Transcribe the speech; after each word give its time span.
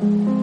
Mm-hmm. 0.00 0.37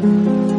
Música 0.00 0.52